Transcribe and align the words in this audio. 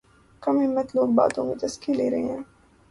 کم 0.43 0.55
ہمت 0.59 0.95
لوگ 0.95 1.07
باتوں 1.15 1.43
کے 1.47 1.59
چسکے 1.61 1.93
لے 1.93 2.09
رہے 2.09 2.23
ہیں 2.23 2.41